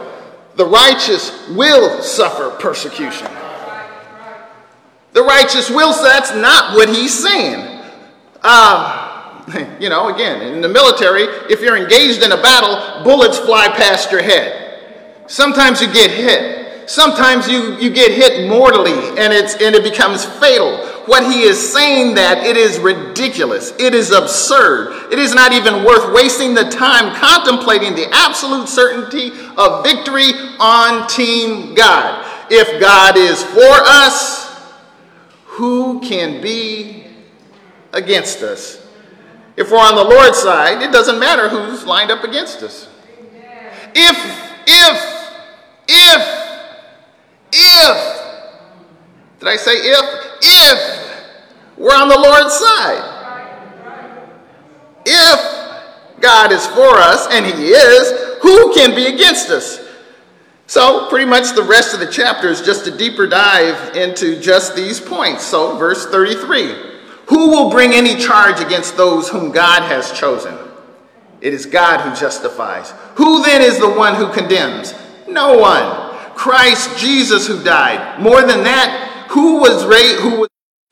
the 0.60 0.66
righteous 0.66 1.48
will 1.51 2.04
suffer 2.04 2.50
persecution. 2.50 3.28
The 5.13 5.24
righteous 5.24 5.70
will, 5.70 5.94
so 5.94 6.04
that's 6.04 6.36
not 6.36 6.75
what 6.75 6.89
he's 6.89 7.18
saying. 7.18 7.82
Uh, 8.42 9.78
you 9.80 9.88
know, 9.88 10.13
again, 10.13 10.42
in 10.42 10.60
the 10.60 10.68
military, 10.68 11.24
if 11.50 11.62
you're 11.62 11.78
engaged 11.78 12.24
in 12.24 12.34
a 12.34 12.42
battle, 12.42 13.06
bullets 13.06 13.38
fly 13.38 13.70
past 13.70 14.12
your 14.12 14.22
head. 14.22 14.82
Sometimes 15.28 15.80
you 15.80 15.88
get 15.94 16.12
hit. 16.12 16.89
Sometimes 16.89 17.48
you, 17.48 17.78
you 17.78 17.89
get 17.89 18.12
hit 18.12 18.50
mortally 18.50 18.92
and, 18.92 19.32
it's, 19.32 19.54
and 19.62 19.75
it 19.75 19.84
becomes 19.84 20.25
fatal 20.25 20.75
what 21.10 21.24
he 21.24 21.42
is 21.42 21.74
saying 21.74 22.13
that 22.16 22.46
it 22.46 22.56
is 22.56 22.78
ridiculous. 22.78 23.74
It 23.80 23.96
is 23.96 24.12
absurd. 24.12 25.12
It 25.12 25.18
is 25.18 25.34
not 25.34 25.51
even 25.51 25.84
worth 25.84 26.13
wasting 26.13 26.54
the 26.54 26.66
time 26.66 27.16
contemplating 27.16 27.96
the 27.96 28.08
absolute 28.12 28.70
certainty 28.70 29.32
of 29.58 29.84
victory 29.84 30.32
on 30.60 31.08
Team 31.08 31.74
God. 31.74 32.25
If 32.51 32.80
God 32.80 33.18
is 33.18 33.44
for 33.44 33.58
us, 33.58 34.72
who 35.46 36.00
can 36.01 36.42
be 36.42 37.08
against 37.92 38.44
us? 38.44 38.88
If 39.58 39.72
we're 39.72 39.80
on 39.80 39.96
the 39.96 40.04
Lord's 40.04 40.38
side, 40.38 40.84
it 40.84 40.92
doesn't 40.92 41.20
matter 41.20 41.50
who's 41.50 41.86
lined 41.86 42.12
up 42.12 42.24
against 42.24 42.62
us. 42.62 42.88
If, 43.96 44.18
if, 44.68 45.34
if, 45.88 46.22
if, 47.51 48.20
did 49.39 49.48
I 49.50 49.56
say 49.56 49.72
if? 49.74 50.28
If 50.41 51.00
we're 51.79 51.96
on 51.96 52.10
the 52.10 52.19
Lord's 52.19 52.53
side. 52.53 53.15
If 55.05 56.19
God 56.19 56.51
is 56.51 56.67
for 56.67 56.98
us, 56.98 57.27
and 57.31 57.46
He 57.46 57.69
is, 57.69 58.38
who 58.41 58.74
can 58.74 58.93
be 58.93 59.08
against 59.08 59.50
us? 59.50 59.79
So, 60.67 61.08
pretty 61.10 61.25
much 61.25 61.55
the 61.55 61.63
rest 61.63 61.93
of 61.93 62.01
the 62.01 62.12
chapter 62.12 62.50
is 62.50 62.62
just 62.62 62.86
a 62.86 62.96
deeper 62.96 63.25
dive 63.25 63.96
into 63.96 64.39
just 64.39 64.75
these 64.75 65.00
points. 65.00 65.43
So, 65.46 65.77
verse 65.77 66.05
33 66.08 66.75
Who 67.27 67.50
will 67.50 67.72
bring 67.72 67.93
any 67.93 68.17
charge 68.17 68.60
against 68.60 68.98
those 68.98 69.29
whom 69.29 69.51
God 69.51 69.81
has 69.84 70.12
chosen? 70.12 70.55
It 71.39 71.53
is 71.53 71.65
God 71.65 72.01
who 72.01 72.13
justifies. 72.19 72.91
Who 73.15 73.41
then 73.41 73.62
is 73.62 73.79
the 73.79 73.89
one 73.89 74.15
who 74.15 74.31
condemns? 74.34 74.93
No 75.29 75.58
one. 75.58 76.10
Christ 76.36 76.98
Jesus 76.98 77.48
who 77.48 77.63
died. 77.63 78.19
More 78.19 78.41
than 78.41 78.63
that, 78.65 79.09
who 79.29 79.59
was 79.59 79.86
raised, 79.86 80.19
who 80.21 80.41
was 80.41 80.50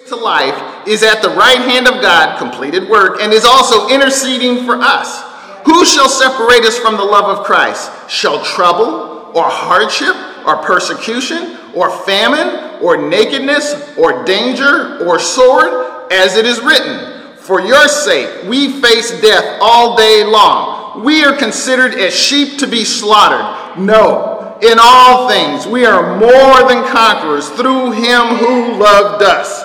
to 0.07 0.15
life, 0.15 0.87
is 0.87 1.03
at 1.03 1.21
the 1.21 1.29
right 1.29 1.57
hand 1.57 1.87
of 1.87 2.01
God, 2.01 2.37
completed 2.37 2.87
work, 2.87 3.19
and 3.21 3.33
is 3.33 3.45
also 3.45 3.89
interceding 3.89 4.65
for 4.65 4.75
us. 4.75 5.21
Who 5.65 5.83
shall 5.83 6.07
separate 6.07 6.63
us 6.63 6.77
from 6.77 6.95
the 6.95 7.03
love 7.03 7.37
of 7.37 7.45
Christ? 7.45 7.91
Shall 8.09 8.43
trouble, 8.43 9.31
or 9.35 9.43
hardship, 9.43 10.15
or 10.47 10.57
persecution, 10.57 11.57
or 11.75 11.89
famine, 12.05 12.81
or 12.81 12.95
nakedness, 12.95 13.97
or 13.97 14.23
danger, 14.23 15.05
or 15.05 15.19
sword, 15.19 16.11
as 16.11 16.37
it 16.37 16.45
is 16.45 16.61
written, 16.61 17.16
For 17.47 17.61
your 17.61 17.87
sake 17.87 18.49
we 18.49 18.81
face 18.81 19.21
death 19.21 19.59
all 19.61 19.95
day 19.95 20.25
long. 20.25 21.01
We 21.05 21.23
are 21.23 21.33
considered 21.33 21.93
as 21.93 22.13
sheep 22.13 22.59
to 22.59 22.67
be 22.67 22.83
slaughtered. 22.83 23.79
No, 23.81 24.59
in 24.61 24.77
all 24.81 25.29
things 25.29 25.65
we 25.65 25.85
are 25.85 26.19
more 26.19 26.67
than 26.67 26.85
conquerors 26.91 27.47
through 27.51 27.91
him 27.91 28.35
who 28.35 28.73
loved 28.73 29.23
us. 29.23 29.63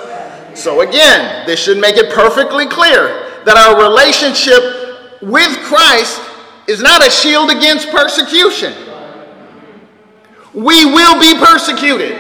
So 0.54 0.82
again, 0.82 1.44
this 1.44 1.60
should 1.60 1.78
make 1.78 1.96
it 1.96 2.14
perfectly 2.14 2.68
clear 2.68 3.42
that 3.44 3.56
our 3.56 3.82
relationship 3.82 5.20
with 5.20 5.58
Christ 5.64 6.22
is 6.68 6.80
not 6.80 7.04
a 7.04 7.10
shield 7.10 7.50
against 7.50 7.90
persecution. 7.90 8.72
We 10.54 10.84
will 10.84 11.18
be 11.18 11.34
persecuted. 11.34 12.16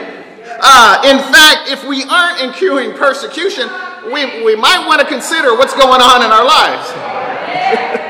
Uh, 0.60 1.02
in 1.04 1.18
fact, 1.32 1.70
if 1.70 1.86
we 1.86 2.02
aren't 2.02 2.40
incurring 2.40 2.94
persecution, 2.94 3.68
we, 4.10 4.42
we 4.44 4.56
might 4.56 4.86
want 4.86 5.00
to 5.00 5.06
consider 5.06 5.54
what's 5.54 5.74
going 5.74 6.00
on 6.02 6.22
in 6.24 6.30
our 6.30 6.44
lives. 6.44 6.90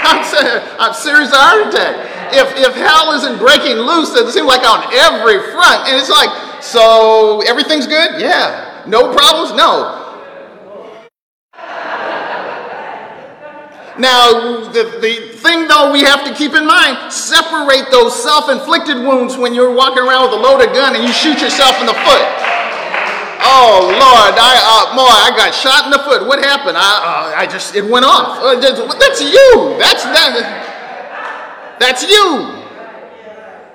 I'm, 0.00 0.24
saying, 0.24 0.62
I'm 0.78 0.94
serious 0.94 1.30
heart 1.32 1.68
attack. 1.68 2.32
If, 2.32 2.56
if 2.56 2.74
hell 2.74 3.12
isn't 3.12 3.38
breaking 3.38 3.76
loose, 3.76 4.14
it 4.14 4.30
seems 4.32 4.46
like 4.46 4.62
on 4.62 4.84
every 4.94 5.40
front. 5.52 5.88
And 5.88 5.98
it's 5.98 6.08
like, 6.10 6.30
so 6.62 7.42
everything's 7.46 7.86
good? 7.86 8.20
Yeah. 8.20 8.84
No 8.86 9.12
problems? 9.12 9.52
No. 9.56 9.96
Now, 13.98 14.64
the, 14.72 14.96
the 15.02 15.36
thing 15.36 15.68
though 15.68 15.92
we 15.92 16.00
have 16.00 16.24
to 16.24 16.32
keep 16.34 16.54
in 16.54 16.66
mind, 16.66 17.12
separate 17.12 17.90
those 17.90 18.16
self-inflicted 18.22 18.96
wounds 18.96 19.36
when 19.36 19.52
you're 19.52 19.74
walking 19.74 20.02
around 20.02 20.30
with 20.30 20.38
a 20.38 20.42
loaded 20.42 20.72
gun 20.72 20.96
and 20.96 21.04
you 21.04 21.12
shoot 21.12 21.40
yourself 21.42 21.78
in 21.80 21.86
the 21.86 21.92
foot. 21.92 22.49
Oh 23.52 23.90
Lord, 23.90 24.38
I 24.38 24.54
uh, 24.62 24.94
boy, 24.94 25.10
I 25.10 25.34
got 25.36 25.52
shot 25.52 25.84
in 25.84 25.90
the 25.90 25.98
foot. 25.98 26.24
What 26.26 26.38
happened? 26.38 26.76
I, 26.78 27.34
uh, 27.34 27.40
I 27.40 27.46
just 27.46 27.74
it 27.74 27.84
went 27.84 28.04
off. 28.04 28.38
Uh, 28.38 28.60
that's 28.60 29.20
you. 29.20 29.74
That's 29.76 30.04
that. 30.04 31.76
That's 31.80 32.02
you. 32.02 32.60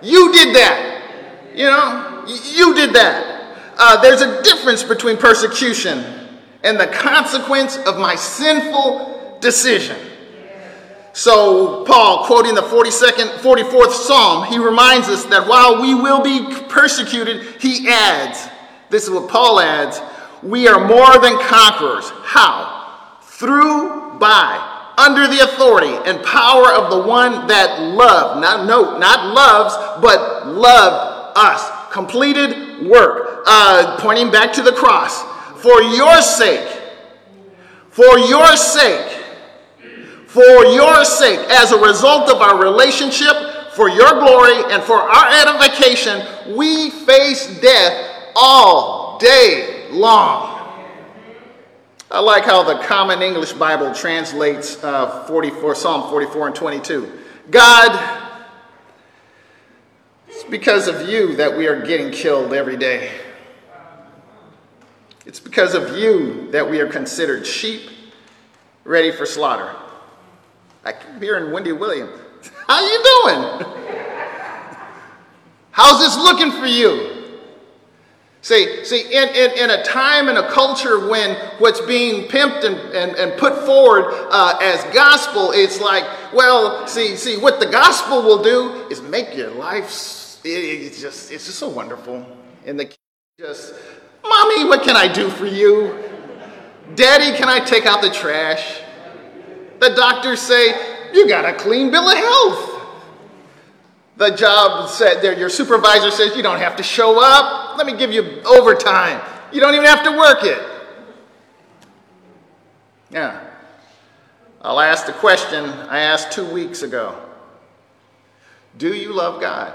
You 0.02 0.32
did 0.32 0.56
that. 0.56 1.52
You 1.54 1.66
know, 1.66 2.24
you 2.28 2.74
did 2.74 2.94
that. 2.96 3.74
Uh, 3.78 4.02
there's 4.02 4.22
a 4.22 4.42
difference 4.44 4.84
between 4.84 5.18
persecution 5.18 6.04
and 6.64 6.80
the 6.80 6.88
consequence 6.88 7.78
of 7.78 7.98
my 7.98 8.16
sinful 8.16 9.40
decision. 9.42 9.98
So, 11.12 11.86
Paul, 11.86 12.26
quoting 12.26 12.56
the 12.56 12.62
42nd, 12.62 13.38
44th 13.38 13.92
Psalm, 13.92 14.52
he 14.52 14.58
reminds 14.58 15.08
us 15.08 15.24
that 15.26 15.48
while 15.48 15.82
we 15.82 15.96
will 15.96 16.22
be 16.22 16.54
persecuted, 16.68 17.62
he 17.62 17.88
adds, 17.88 18.50
this 18.96 19.04
is 19.04 19.10
what 19.10 19.28
Paul 19.30 19.60
adds, 19.60 20.00
we 20.42 20.70
are 20.70 20.88
more 20.88 21.20
than 21.20 21.38
conquerors. 21.38 22.10
How? 22.24 23.18
Through, 23.24 24.18
by, 24.20 24.94
under 24.98 25.28
the 25.28 25.44
authority 25.44 25.92
and 26.10 26.24
power 26.24 26.72
of 26.72 26.90
the 26.90 27.06
one 27.06 27.46
that 27.48 27.82
loved, 27.82 28.40
not 28.40 28.66
no, 28.66 28.98
not 28.98 29.36
loves, 29.36 29.76
but 30.02 30.48
loved 30.48 31.38
us. 31.38 31.92
Completed 31.92 32.88
work, 32.88 33.44
uh, 33.46 33.98
pointing 34.00 34.32
back 34.32 34.54
to 34.54 34.62
the 34.62 34.72
cross. 34.72 35.24
For 35.62 35.82
your 35.82 36.22
sake, 36.22 36.66
for 37.90 38.18
your 38.18 38.56
sake, 38.56 39.12
for 40.28 40.66
your 40.68 41.04
sake, 41.04 41.40
as 41.50 41.74
a 41.74 41.82
result 41.82 42.30
of 42.30 42.42
our 42.42 42.62
relationship, 42.62 43.74
for 43.74 43.90
your 43.90 44.12
glory, 44.12 44.72
and 44.72 44.82
for 44.82 44.96
our 45.02 45.28
edification, 45.42 46.56
we 46.56 46.92
face 46.92 47.60
death 47.60 48.15
all 48.36 49.18
day 49.18 49.88
long. 49.92 50.56
I 52.12 52.20
like 52.20 52.44
how 52.44 52.64
the 52.64 52.84
Common 52.84 53.22
English 53.22 53.54
Bible 53.54 53.94
translates 53.94 54.82
uh, 54.84 55.26
44, 55.26 55.76
Psalm 55.76 56.10
44 56.10 56.48
and 56.48 56.56
22. 56.56 57.20
God, 57.50 58.32
it's 60.28 60.44
because 60.44 60.88
of 60.88 61.10
you 61.10 61.36
that 61.38 61.58
we 61.58 61.68
are 61.68 61.86
getting 61.86 62.12
killed 62.12 62.54
every 62.54 62.78
day. 62.78 63.12
It's 65.26 65.40
because 65.40 65.74
of 65.74 65.98
you 65.98 66.52
that 66.52 66.70
we 66.70 66.80
are 66.80 66.88
considered 66.88 67.48
sheep 67.48 67.90
ready 68.84 69.12
for 69.12 69.26
slaughter. 69.26 69.76
I 70.84 70.92
keep 70.92 71.22
hearing 71.22 71.52
Wendy 71.52 71.72
Williams. 71.72 72.20
How 72.68 72.80
you 72.80 73.04
doing? 73.04 73.76
How's 75.72 76.00
this 76.00 76.16
looking 76.18 76.52
for 76.52 76.68
you? 76.68 77.15
See, 78.46 78.86
see 78.86 79.02
in, 79.12 79.30
in, 79.30 79.58
in 79.58 79.70
a 79.72 79.82
time 79.82 80.30
and 80.30 80.38
a 80.38 80.48
culture 80.52 81.10
when 81.10 81.36
what's 81.58 81.82
being 81.82 82.28
pimped 82.28 82.64
and, 82.64 82.76
and, 82.94 83.16
and 83.16 83.40
put 83.40 83.66
forward 83.66 84.06
uh, 84.30 84.60
as 84.62 84.84
gospel, 84.94 85.50
it's 85.50 85.82
like, 85.82 86.04
well, 86.32 86.86
see, 86.86 87.16
see, 87.16 87.38
what 87.38 87.60
the 87.60 87.66
gospel 87.66 88.22
will 88.22 88.44
do 88.44 88.88
is 88.92 89.02
make 89.02 89.36
your 89.36 89.50
life, 89.50 90.38
it, 90.46 90.50
it's, 90.50 91.02
just, 91.02 91.32
it's 91.32 91.48
just 91.48 91.58
so 91.58 91.68
wonderful. 91.68 92.24
And 92.68 92.80
the 92.80 92.96
just, 93.40 93.74
mommy, 94.22 94.66
what 94.66 94.84
can 94.84 94.96
I 94.96 95.12
do 95.12 95.32
for 95.32 95.48
you? 95.48 96.08
Daddy, 96.94 97.36
can 97.36 97.50
I 97.50 97.60
take 97.60 97.88
out 97.88 98.04
the 98.04 98.12
trash? 98.12 98.80
The 99.80 99.90
doctors 99.96 100.40
say, 100.40 100.68
you 101.16 101.28
got 101.28 101.46
a 101.46 101.58
clean 101.58 101.90
bill 101.90 102.08
of 102.08 102.16
health. 102.16 102.75
The 104.18 104.30
job 104.32 104.90
said 104.90 105.22
your 105.38 105.50
supervisor 105.50 106.10
says 106.10 106.36
you 106.36 106.44
don't 106.44 106.60
have 106.60 106.78
to 106.78 106.84
show 106.84 107.22
up. 107.22 107.78
Let 107.78 107.86
me 107.86 107.98
give 107.98 108.12
you 108.12 108.42
overtime. 108.44 109.22
You 109.52 109.60
don't 109.60 109.74
even 109.74 109.86
have 109.86 110.04
to 110.04 110.12
work 110.12 110.44
it. 110.44 110.62
Yeah. 113.12 113.42
I'll 114.62 114.80
ask 114.80 115.06
the 115.06 115.14
question 115.14 115.66
I 115.66 116.00
asked 116.00 116.32
two 116.32 116.46
weeks 116.46 116.82
ago 116.82 117.16
Do 118.78 118.94
you 118.94 119.14
love 119.14 119.42
God? 119.42 119.74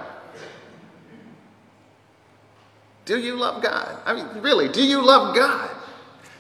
Do 3.04 3.18
you 3.18 3.36
love 3.36 3.62
God? 3.62 4.00
I 4.04 4.14
mean, 4.14 4.26
really, 4.42 4.68
do 4.68 4.84
you 4.84 5.04
love 5.04 5.34
God? 5.34 5.70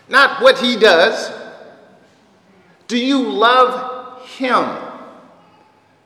Not 0.08 0.42
what 0.42 0.58
He 0.58 0.76
does, 0.76 1.32
do 2.90 2.98
you 2.98 3.22
love 3.30 4.26
him? 4.26 4.64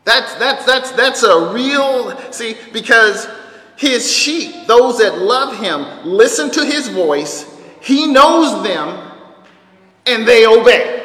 That's, 0.05 0.35
that's, 0.35 0.65
that's, 0.65 0.93
that's 0.93 1.23
a 1.23 1.53
real, 1.53 2.17
see, 2.31 2.57
because 2.73 3.27
his 3.77 4.11
sheep, 4.11 4.67
those 4.67 4.99
that 4.99 5.19
love 5.19 5.57
him, 5.59 6.07
listen 6.07 6.51
to 6.53 6.65
his 6.65 6.89
voice, 6.89 7.51
he 7.81 8.07
knows 8.07 8.63
them, 8.63 9.13
and 10.07 10.29
they 10.29 10.47
obey. 10.47 11.03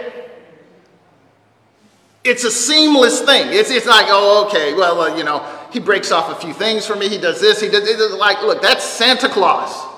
It's 2.25 2.43
a 2.43 2.51
seamless 2.51 3.21
thing. 3.21 3.47
It's, 3.49 3.71
it's 3.71 3.85
like, 3.85 4.07
oh, 4.09 4.45
okay, 4.47 4.73
well, 4.73 5.01
uh, 5.01 5.15
you 5.15 5.23
know, 5.23 5.45
he 5.71 5.79
breaks 5.79 6.11
off 6.11 6.29
a 6.29 6.35
few 6.35 6.53
things 6.53 6.85
for 6.85 6.95
me. 6.95 7.07
He 7.07 7.17
does 7.17 7.39
this. 7.39 7.61
He 7.61 7.69
does, 7.69 8.11
like, 8.13 8.41
look, 8.41 8.61
that's 8.61 8.83
Santa 8.83 9.29
Claus 9.29 9.89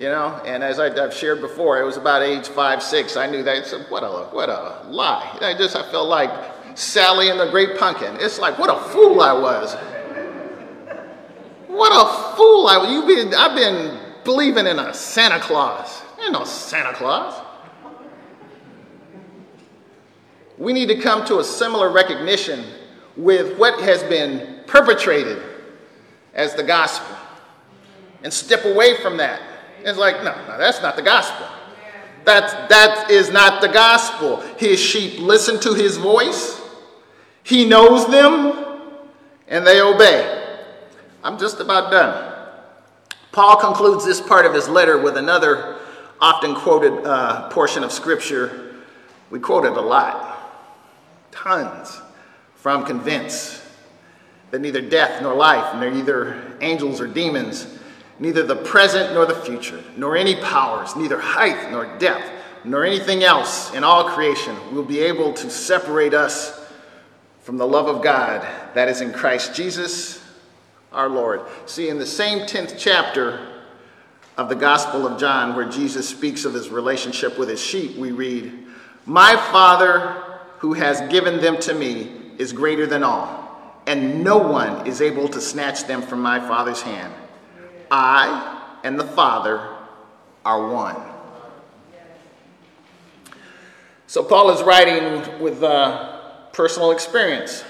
you 0.00 0.06
know. 0.06 0.40
And 0.46 0.64
as 0.64 0.80
I, 0.80 0.88
have 0.98 1.12
shared 1.14 1.42
before, 1.42 1.78
it 1.78 1.84
was 1.84 1.98
about 1.98 2.22
age 2.22 2.48
five, 2.48 2.82
six. 2.82 3.16
I 3.16 3.26
knew 3.26 3.42
that. 3.42 3.66
Said, 3.66 3.86
what 3.90 4.02
a 4.02 4.08
what 4.34 4.48
a 4.48 4.82
lie. 4.88 5.38
I 5.42 5.54
just 5.56 5.76
I 5.76 5.88
felt 5.90 6.08
like 6.08 6.30
Sally 6.74 7.30
and 7.30 7.38
the 7.38 7.50
Great 7.50 7.78
Pumpkin. 7.78 8.16
It's 8.20 8.38
like 8.38 8.58
what 8.58 8.70
a 8.70 8.80
fool 8.90 9.20
I 9.20 9.32
was. 9.32 9.74
What 11.68 11.92
a 11.92 12.36
fool 12.36 12.66
I 12.66 12.78
was. 12.78 12.90
You 12.90 13.06
been 13.06 13.34
I've 13.34 13.54
been 13.54 13.98
believing 14.24 14.66
in 14.66 14.78
a 14.78 14.92
Santa 14.94 15.40
Claus. 15.40 16.02
Ain't 16.22 16.32
no 16.32 16.44
Santa 16.44 16.92
Claus. 16.92 17.40
We 20.58 20.72
need 20.72 20.88
to 20.88 21.00
come 21.00 21.24
to 21.26 21.38
a 21.38 21.44
similar 21.44 21.90
recognition 21.90 22.64
with 23.16 23.58
what 23.58 23.80
has 23.80 24.02
been 24.04 24.60
perpetrated 24.66 25.42
as 26.34 26.54
the 26.54 26.62
gospel 26.62 27.16
and 28.22 28.32
step 28.32 28.64
away 28.66 28.96
from 28.98 29.16
that 29.16 29.40
it's 29.84 29.98
like, 29.98 30.22
no, 30.22 30.34
no, 30.46 30.58
that's 30.58 30.82
not 30.82 30.96
the 30.96 31.02
gospel. 31.02 31.46
That, 32.24 32.68
that 32.68 33.10
is 33.10 33.30
not 33.30 33.62
the 33.62 33.68
gospel. 33.68 34.40
His 34.58 34.78
sheep 34.78 35.18
listen 35.18 35.58
to 35.60 35.74
his 35.74 35.96
voice, 35.96 36.59
he 37.42 37.64
knows 37.64 38.06
them, 38.10 38.78
and 39.48 39.66
they 39.66 39.80
obey. 39.80 40.58
I'm 41.22 41.38
just 41.38 41.60
about 41.60 41.90
done. 41.90 42.30
Paul 43.32 43.56
concludes 43.56 44.04
this 44.04 44.20
part 44.20 44.46
of 44.46 44.54
his 44.54 44.68
letter 44.68 44.98
with 45.00 45.16
another 45.16 45.78
often 46.20 46.54
quoted 46.54 47.04
uh, 47.04 47.48
portion 47.50 47.84
of 47.84 47.92
scripture. 47.92 48.74
We 49.30 49.38
quote 49.38 49.64
it 49.64 49.72
a 49.72 49.80
lot, 49.80 50.38
tons, 51.30 52.00
from 52.56 52.84
Convince 52.84 53.60
that 54.50 54.60
neither 54.60 54.80
death 54.80 55.22
nor 55.22 55.34
life, 55.34 55.74
nor 55.76 55.90
either 55.90 56.56
angels 56.60 57.00
or 57.00 57.06
demons, 57.06 57.78
neither 58.18 58.42
the 58.42 58.56
present 58.56 59.14
nor 59.14 59.24
the 59.24 59.34
future, 59.34 59.82
nor 59.96 60.16
any 60.16 60.34
powers, 60.36 60.96
neither 60.96 61.20
height 61.20 61.70
nor 61.70 61.86
depth, 61.98 62.28
nor 62.64 62.84
anything 62.84 63.22
else 63.22 63.72
in 63.74 63.84
all 63.84 64.10
creation 64.10 64.56
will 64.74 64.84
be 64.84 64.98
able 65.00 65.32
to 65.32 65.48
separate 65.48 66.12
us 66.12 66.59
from 67.40 67.56
the 67.56 67.66
love 67.66 67.86
of 67.86 68.02
God 68.02 68.46
that 68.74 68.88
is 68.88 69.00
in 69.00 69.12
Christ 69.12 69.54
Jesus 69.54 70.22
our 70.92 71.08
Lord. 71.08 71.42
See, 71.66 71.88
in 71.88 71.98
the 71.98 72.06
same 72.06 72.40
10th 72.40 72.74
chapter 72.78 73.46
of 74.36 74.48
the 74.48 74.54
Gospel 74.54 75.06
of 75.06 75.18
John, 75.18 75.54
where 75.54 75.68
Jesus 75.68 76.08
speaks 76.08 76.44
of 76.44 76.54
his 76.54 76.68
relationship 76.68 77.38
with 77.38 77.48
his 77.48 77.62
sheep, 77.62 77.96
we 77.96 78.10
read, 78.12 78.52
My 79.06 79.36
Father 79.52 80.22
who 80.58 80.74
has 80.74 81.00
given 81.10 81.40
them 81.40 81.58
to 81.58 81.74
me 81.74 82.32
is 82.38 82.52
greater 82.52 82.86
than 82.86 83.02
all, 83.02 83.82
and 83.86 84.22
no 84.22 84.36
one 84.36 84.86
is 84.86 85.00
able 85.00 85.28
to 85.28 85.40
snatch 85.40 85.84
them 85.84 86.02
from 86.02 86.20
my 86.20 86.38
Father's 86.38 86.82
hand. 86.82 87.12
I 87.90 88.78
and 88.84 88.98
the 88.98 89.04
Father 89.04 89.76
are 90.44 90.68
one. 90.68 90.96
So, 94.06 94.24
Paul 94.24 94.50
is 94.50 94.62
writing 94.62 95.40
with 95.40 95.62
uh, 95.62 96.09
personal 96.52 96.90
experience. 96.90 97.64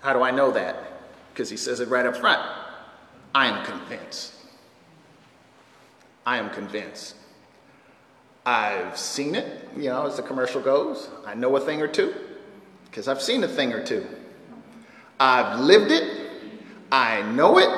How 0.00 0.12
do 0.12 0.22
I 0.22 0.30
know 0.30 0.50
that? 0.52 0.76
Because 1.32 1.50
he 1.50 1.56
says 1.56 1.80
it 1.80 1.88
right 1.88 2.06
up 2.06 2.16
front. 2.16 2.40
I 3.34 3.46
am 3.46 3.64
convinced. 3.64 4.34
I 6.24 6.38
am 6.38 6.50
convinced. 6.50 7.16
I've 8.44 8.96
seen 8.96 9.34
it, 9.34 9.68
you 9.76 9.90
know, 9.90 10.06
as 10.06 10.16
the 10.16 10.22
commercial 10.22 10.60
goes. 10.60 11.08
I 11.26 11.34
know 11.34 11.54
a 11.56 11.60
thing 11.60 11.82
or 11.82 11.88
two 11.88 12.14
because 12.86 13.08
I've 13.08 13.20
seen 13.20 13.44
a 13.44 13.48
thing 13.48 13.72
or 13.72 13.84
two. 13.84 14.06
I've 15.20 15.60
lived 15.60 15.90
it. 15.90 16.30
I 16.90 17.22
know 17.32 17.58
it. 17.58 17.68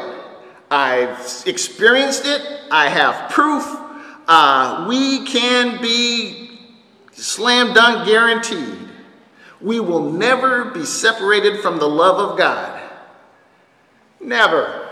I've 0.71 1.43
experienced 1.47 2.27
it. 2.27 2.43
I 2.71 2.89
have 2.89 3.31
proof. 3.31 3.65
Uh, 4.29 4.87
we 4.89 5.25
can 5.25 5.83
be 5.83 6.61
slam 7.13 7.75
dunk 7.75 8.07
guaranteed. 8.07 8.90
We 9.61 9.81
will 9.81 10.11
never 10.11 10.67
be 10.67 10.85
separated 10.85 11.61
from 11.61 11.79
the 11.79 11.89
love 11.89 12.31
of 12.31 12.39
God. 12.39 12.81
Never. 14.21 14.89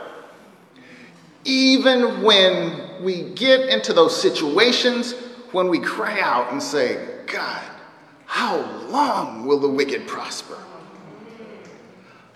Even 1.45 2.23
when 2.23 3.03
we 3.03 3.31
get 3.31 3.69
into 3.69 3.93
those 3.93 4.21
situations 4.21 5.15
when 5.53 5.69
we 5.69 5.79
cry 5.79 6.21
out 6.21 6.53
and 6.53 6.63
say, 6.63 7.23
God, 7.27 7.63
how 8.27 8.59
long 8.89 9.47
will 9.47 9.59
the 9.59 9.69
wicked 9.69 10.07
prosper? 10.07 10.59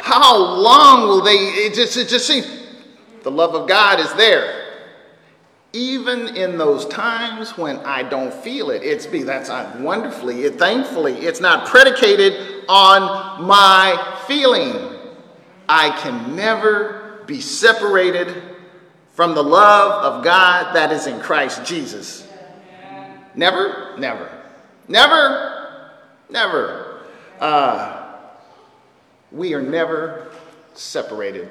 How 0.00 0.36
long 0.36 1.08
will 1.08 1.22
they? 1.22 1.34
It 1.34 1.74
just, 1.74 1.96
it 1.96 2.08
just 2.08 2.26
seems 2.26 2.46
the 3.22 3.30
love 3.30 3.54
of 3.54 3.68
God 3.68 4.00
is 4.00 4.12
there. 4.14 4.61
Even 5.72 6.36
in 6.36 6.58
those 6.58 6.84
times 6.86 7.56
when 7.56 7.78
I 7.78 8.02
don't 8.02 8.32
feel 8.32 8.70
it, 8.70 8.82
it's 8.82 9.06
be 9.06 9.22
that's 9.22 9.48
wonderfully, 9.80 10.42
it, 10.42 10.58
thankfully, 10.58 11.14
it's 11.14 11.40
not 11.40 11.66
predicated 11.66 12.64
on 12.68 13.44
my 13.44 14.20
feeling. 14.26 14.98
I 15.68 15.90
can 16.00 16.36
never 16.36 17.22
be 17.26 17.40
separated 17.40 18.42
from 19.14 19.34
the 19.34 19.42
love 19.42 20.04
of 20.04 20.24
God 20.24 20.74
that 20.74 20.92
is 20.92 21.06
in 21.06 21.20
Christ 21.20 21.64
Jesus. 21.64 22.28
Never, 23.34 23.96
never, 23.98 24.30
never, 24.88 25.90
never. 26.28 27.00
Uh, 27.40 28.02
we 29.30 29.54
are 29.54 29.62
never 29.62 30.30
separated. 30.74 31.48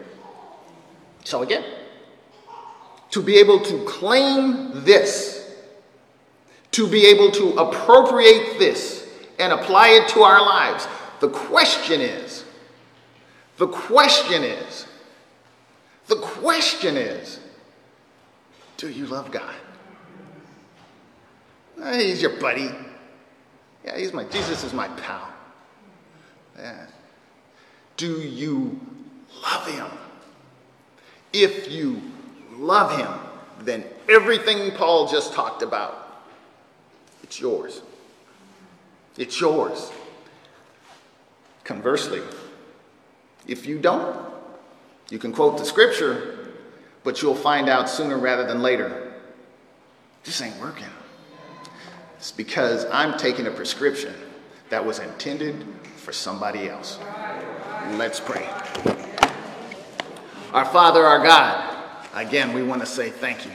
So, 1.23 1.41
again, 1.41 1.63
to 3.12 3.21
be 3.21 3.38
able 3.38 3.60
to 3.60 3.84
claim 3.86 4.84
this, 4.84 5.54
to 6.71 6.88
be 6.88 7.06
able 7.08 7.32
to 7.32 7.52
appropriate 7.54 8.58
this 8.58 9.08
and 9.38 9.54
apply 9.54 9.89
it 9.89 10.08
to 10.10 10.21
our 10.21 10.41
lives, 10.41 10.88
the 11.19 11.30
question 11.30 12.02
is, 12.02 12.45
the 13.58 13.67
question 13.67 14.43
is, 14.43 14.88
the 16.08 16.15
question 16.15 16.97
is, 16.97 17.39
do 18.78 18.89
you 18.89 19.06
love 19.06 19.32
God? 19.32 19.56
Uh, 21.82 21.97
he's 21.97 22.21
your 22.21 22.39
buddy. 22.39 22.69
Yeah, 23.86 23.97
he's 23.97 24.13
my, 24.13 24.24
Jesus 24.26 24.63
is 24.63 24.74
my 24.74 24.88
pal. 24.88 25.28
Yeah. 26.58 26.86
Do 27.97 28.21
you 28.21 28.80
love 29.43 29.67
him? 29.67 29.88
If 31.34 31.71
you 31.71 32.02
love 32.62 32.97
him, 32.97 33.12
then 33.65 33.84
everything 34.08 34.71
Paul 34.71 35.08
just 35.08 35.34
talked 35.34 35.63
about, 35.63 36.24
it's 37.24 37.39
yours. 37.39 37.82
It's 39.17 39.39
yours. 39.39 39.91
Conversely, 41.63 42.21
if 43.47 43.65
you 43.65 43.80
don't, 43.80 44.17
you 45.10 45.19
can 45.19 45.34
quote 45.34 45.58
the 45.58 45.65
scripture, 45.65 46.52
but 47.04 47.21
you'll 47.21 47.36
find 47.36 47.67
out 47.67 47.89
sooner 47.89 48.17
rather 48.17 48.45
than 48.45 48.62
later. 48.62 49.13
This 50.24 50.41
ain't 50.41 50.58
working. 50.60 50.86
It's 52.17 52.32
because 52.32 52.86
I'm 52.91 53.17
taking 53.17 53.47
a 53.47 53.52
prescription 53.52 54.13
that 54.69 54.86
was 54.86 55.00
intended 55.00 55.65
for 55.97 56.13
somebody 56.13 56.69
else. 56.69 57.00
Let's 57.93 58.19
pray. 58.19 58.47
Our 60.54 60.65
Father, 60.65 61.04
our 61.04 61.24
God, 61.24 61.70
again, 62.13 62.54
we 62.54 62.63
want 62.63 62.82
to 62.82 62.86
say 62.86 63.10
thank 63.10 63.45
you. 63.45 63.52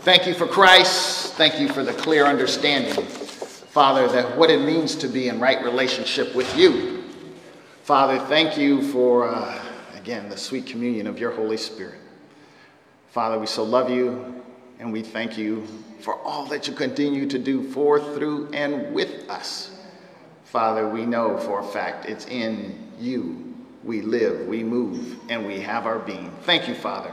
Thank 0.00 0.26
you 0.26 0.34
for 0.34 0.46
Christ. 0.46 1.34
Thank 1.34 1.58
you 1.60 1.68
for 1.68 1.82
the 1.82 1.92
clear 1.92 2.24
understanding, 2.24 3.04
Father, 3.04 4.08
that 4.08 4.36
what 4.36 4.50
it 4.50 4.64
means 4.64 4.94
to 4.96 5.08
be 5.08 5.28
in 5.28 5.40
right 5.40 5.62
relationship 5.64 6.34
with 6.34 6.56
you. 6.56 7.04
Father, 7.82 8.18
thank 8.18 8.56
you 8.56 8.82
for, 8.92 9.28
uh, 9.28 9.60
again, 9.96 10.28
the 10.28 10.36
sweet 10.36 10.66
communion 10.66 11.06
of 11.06 11.18
your 11.18 11.32
Holy 11.32 11.56
Spirit. 11.56 12.00
Father, 13.10 13.38
we 13.38 13.46
so 13.46 13.64
love 13.64 13.90
you 13.90 14.42
and 14.78 14.92
we 14.92 15.02
thank 15.02 15.38
you 15.38 15.66
for 16.00 16.20
all 16.22 16.46
that 16.46 16.68
you 16.68 16.74
continue 16.74 17.26
to 17.28 17.38
do 17.38 17.62
for, 17.70 17.98
through, 18.14 18.50
and 18.52 18.94
with 18.94 19.28
us. 19.30 19.78
Father, 20.44 20.88
we 20.88 21.06
know 21.06 21.38
for 21.38 21.60
a 21.60 21.64
fact 21.64 22.06
it's 22.06 22.26
in 22.26 22.78
you 22.98 23.46
we 23.86 24.02
live, 24.02 24.46
we 24.46 24.64
move, 24.64 25.16
and 25.28 25.46
we 25.46 25.60
have 25.60 25.86
our 25.86 26.00
being. 26.00 26.30
Thank 26.42 26.68
you, 26.68 26.74
Father. 26.74 27.12